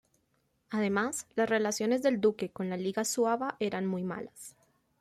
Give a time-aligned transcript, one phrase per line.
[0.71, 4.55] Además, las relaciones del duque con la Liga Suaba eran muy malas.